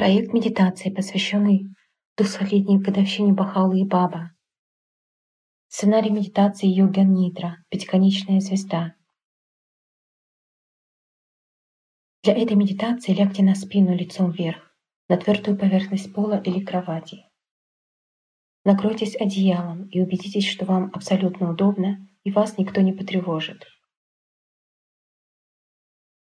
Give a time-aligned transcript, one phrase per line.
[0.00, 1.66] Проект медитации, посвященный
[2.18, 4.30] 200-летней годовщине Бахаулы и Баба.
[5.68, 8.94] Сценарий медитации Йоген Нидра, пятиконечная звезда.
[12.22, 14.74] Для этой медитации лягте на спину лицом вверх,
[15.10, 17.26] на твердую поверхность пола или кровати.
[18.64, 23.66] Накройтесь одеялом и убедитесь, что вам абсолютно удобно и вас никто не потревожит.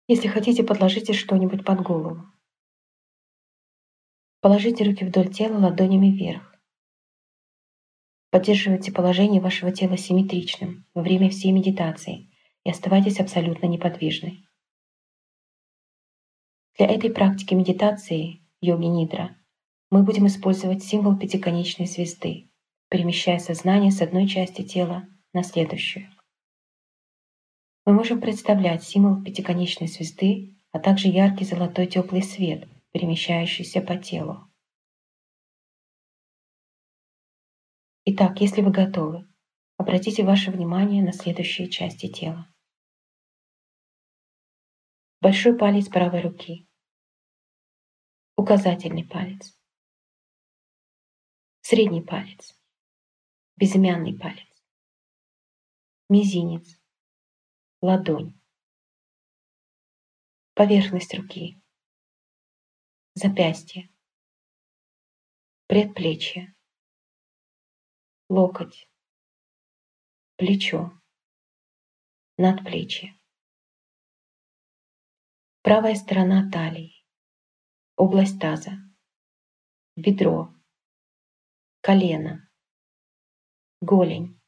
[0.08, 2.26] Если хотите, подложите что-нибудь под голову.
[4.42, 6.52] Положите руки вдоль тела ладонями вверх.
[8.30, 12.28] Поддерживайте положение вашего тела симметричным во время всей медитации
[12.64, 14.44] и оставайтесь абсолютно неподвижны.
[16.76, 19.36] Для этой практики медитации йоги нидра
[19.90, 22.50] мы будем использовать символ пятиконечной звезды,
[22.88, 26.08] перемещая сознание с одной части тела на следующую.
[27.86, 34.48] Мы можем представлять символ пятиконечной звезды, а также яркий золотой теплый свет, перемещающийся по телу.
[38.04, 39.28] Итак, если вы готовы,
[39.76, 42.52] обратите ваше внимание на следующие части тела.
[45.20, 46.68] Большой палец правой руки,
[48.36, 49.56] указательный палец,
[51.60, 52.60] средний палец,
[53.56, 54.64] безымянный палец,
[56.08, 56.76] мизинец,
[57.80, 58.38] ладонь,
[60.54, 61.61] поверхность руки,
[63.14, 63.90] запястье,
[65.66, 66.54] предплечье,
[68.28, 68.88] локоть,
[70.36, 70.90] плечо,
[72.38, 73.18] надплечье.
[75.62, 77.04] Правая сторона талии,
[77.96, 78.72] область таза,
[79.96, 80.52] бедро,
[81.80, 82.50] колено,
[83.80, 84.40] голень,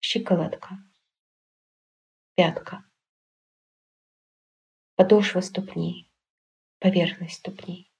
[0.00, 0.78] щиколотка,
[2.36, 2.84] пятка,
[4.96, 6.13] подошва ступни,
[6.84, 7.90] поверхность ступни.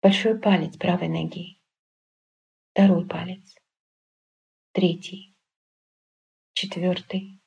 [0.00, 1.60] Большой палец правой ноги,
[2.70, 3.56] второй палец,
[4.70, 5.36] третий,
[6.52, 7.42] четвертый,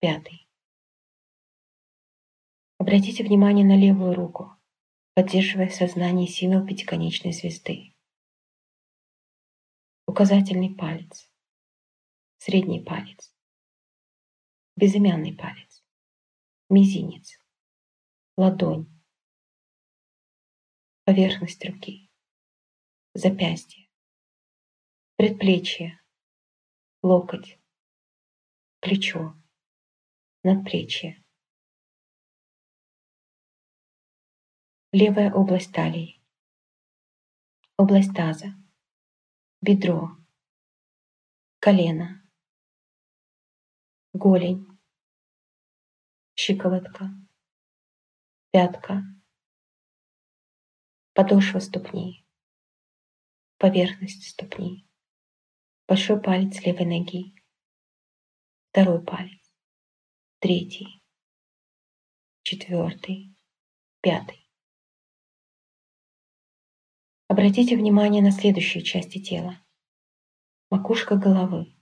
[0.00, 0.48] пятый.
[2.78, 4.56] Обратите внимание на левую руку,
[5.14, 7.94] поддерживая в сознании символ пятиконечной звезды.
[10.08, 11.30] Указательный палец,
[12.38, 13.32] средний палец,
[14.74, 15.67] безымянный палец,
[16.68, 17.38] мизинец,
[18.36, 18.86] ладонь,
[21.04, 22.10] поверхность руки,
[23.14, 23.88] запястье,
[25.16, 26.00] предплечье,
[27.02, 27.58] локоть,
[28.80, 29.34] плечо,
[30.42, 31.24] надплечье.
[34.92, 36.22] Левая область талии,
[37.76, 38.48] область таза,
[39.60, 40.16] бедро,
[41.58, 42.22] колено,
[44.12, 44.77] голень,
[46.40, 47.04] щиколотка,
[48.52, 49.02] пятка,
[51.12, 52.24] подошва ступни,
[53.56, 54.86] поверхность ступни,
[55.88, 57.34] большой палец левой ноги,
[58.70, 59.52] второй палец,
[60.38, 61.02] третий,
[62.44, 63.36] четвертый,
[64.00, 64.48] пятый.
[67.26, 69.60] Обратите внимание на следующие части тела.
[70.70, 71.74] Макушка головы,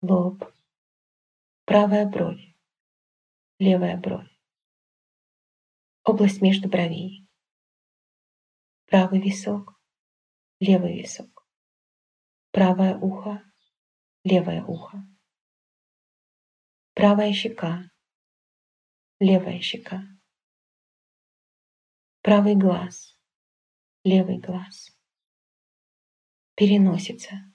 [0.00, 0.42] лоб,
[1.66, 2.51] правая бровь,
[3.58, 4.30] левая бровь,
[6.04, 7.28] область между бровей,
[8.86, 9.80] правый висок,
[10.60, 11.46] левый висок,
[12.50, 13.42] правое ухо,
[14.24, 15.04] левое ухо,
[16.94, 17.90] правая щека,
[19.18, 20.02] левая щека,
[22.22, 23.18] правый глаз,
[24.04, 24.96] левый глаз,
[26.54, 27.52] переносица,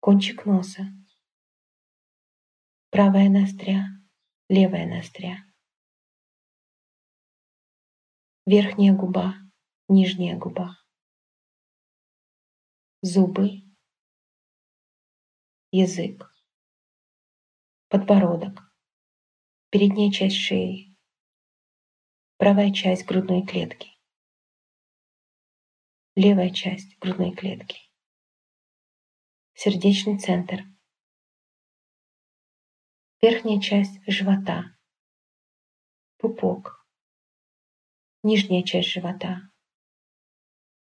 [0.00, 0.82] кончик носа,
[2.90, 3.86] правая ноздря,
[4.48, 5.46] левая ноздря,
[8.46, 9.34] верхняя губа,
[9.88, 10.76] нижняя губа,
[13.00, 13.62] зубы,
[15.72, 16.30] язык,
[17.88, 18.70] подбородок,
[19.70, 20.94] передняя часть шеи,
[22.36, 23.90] правая часть грудной клетки,
[26.16, 27.80] левая часть грудной клетки,
[29.54, 30.73] сердечный центр,
[33.24, 34.76] верхняя часть живота,
[36.18, 36.86] пупок,
[38.22, 39.50] нижняя часть живота,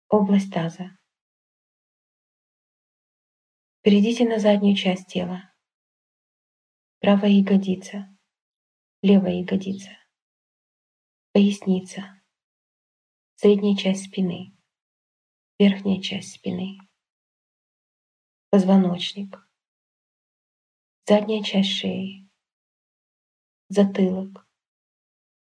[0.08, 0.96] область таза.
[3.82, 5.52] Перейдите на заднюю часть тела.
[7.00, 8.08] Правая ягодица,
[9.02, 9.90] левая ягодица,
[11.32, 12.22] поясница,
[13.34, 14.56] средняя часть спины,
[15.58, 16.78] верхняя часть спины,
[18.48, 19.43] позвоночник,
[21.06, 22.30] задняя часть шеи,
[23.68, 24.48] затылок,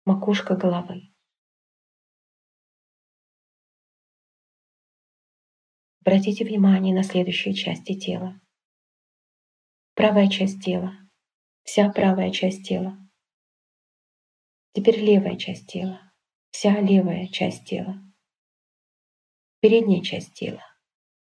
[0.06, 1.12] макушка головы.
[6.01, 8.39] Обратите внимание на следующие части тела.
[9.95, 10.94] Правая часть тела,
[11.63, 12.95] вся правая часть тела.
[14.74, 16.13] Теперь левая часть тела,
[16.51, 17.95] вся левая часть тела.
[19.60, 20.62] Передняя часть тела,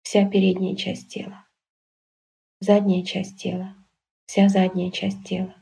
[0.03, 1.47] вся передняя часть тела.
[2.59, 3.76] Задняя часть тела,
[4.27, 5.55] вся задняя часть тела.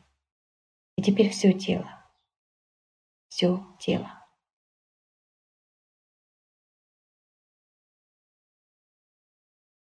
[0.97, 1.89] И теперь все тело,
[3.29, 4.11] все тело.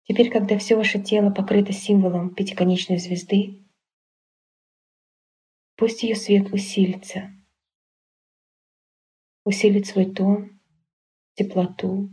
[0.06, 3.65] Теперь, когда все ваше тело покрыто символом пятиконечной звезды,
[5.76, 7.32] пусть ее свет усилится,
[9.44, 10.61] усилит свой тон,
[11.35, 12.11] теплоту,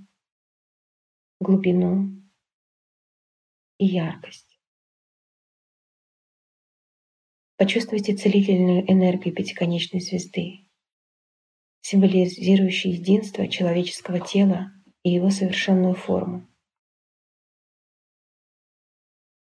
[1.40, 2.24] глубину
[3.78, 4.51] и яркость.
[7.62, 10.62] Почувствуйте целительную энергию пятиконечной звезды,
[11.82, 14.72] символизирующей единство человеческого тела
[15.04, 16.48] и его совершенную форму.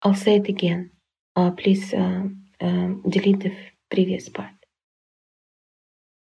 [0.02, 0.92] I'll say it again.
[1.36, 2.30] Uh, please uh,
[2.62, 3.54] uh, delete the
[3.90, 4.56] previous part.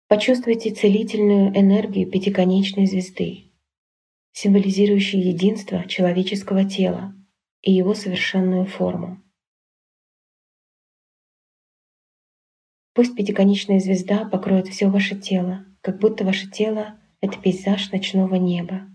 [0.07, 3.51] Почувствуйте целительную энергию пятиконечной звезды,
[4.31, 7.13] символизирующей единство человеческого тела
[7.61, 9.21] и его совершенную форму.
[12.95, 18.89] Пусть пятиконечная звезда покроет все ваше тело, как будто ваше тело— это пейзаж ночного неба,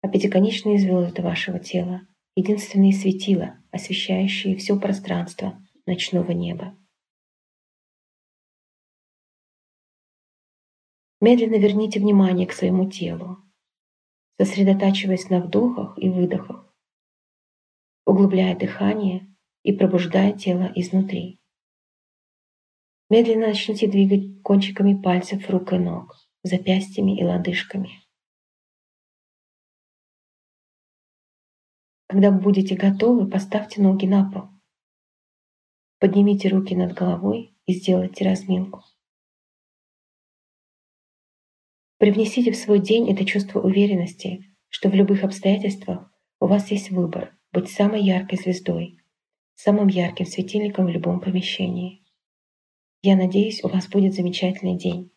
[0.00, 6.78] а пятиконечные звезды вашего тела— единственные светила, освещающие все пространство ночного неба.
[11.20, 13.36] Медленно верните внимание к своему телу,
[14.40, 16.74] сосредотачиваясь на вдохах и выдохах,
[18.06, 19.28] углубляя дыхание
[19.62, 21.38] и пробуждая тело изнутри.
[23.10, 27.90] Медленно начните двигать кончиками пальцев рук и ног, запястьями и лодыжками.
[32.06, 34.48] Когда будете готовы, поставьте ноги на пол.
[35.98, 38.82] Поднимите руки над головой и сделайте разминку.
[41.98, 47.36] Привнесите в свой день это чувство уверенности, что в любых обстоятельствах у вас есть выбор
[47.52, 49.00] быть самой яркой звездой,
[49.54, 52.04] самым ярким светильником в любом помещении.
[53.02, 55.10] Я надеюсь, у вас будет замечательный день.